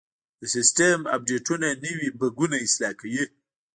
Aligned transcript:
د 0.39 0.41
سیسټم 0.55 0.99
اپډیټونه 1.15 1.67
نوي 1.85 2.09
بګونه 2.19 2.55
اصلاح 2.65 2.93
کوي. 2.99 3.23